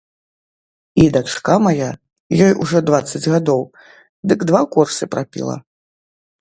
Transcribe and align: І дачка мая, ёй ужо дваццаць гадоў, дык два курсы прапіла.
І 1.03 1.03
дачка 1.17 1.57
мая, 1.65 1.89
ёй 2.47 2.53
ужо 2.65 2.77
дваццаць 2.87 3.23
гадоў, 3.35 3.61
дык 4.33 4.39
два 4.51 4.61
курсы 4.77 5.03
прапіла. 5.17 5.55